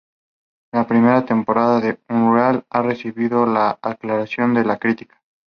[0.73, 5.21] La primera temporada de "Unreal" ha recibido la aclamación de la crítica.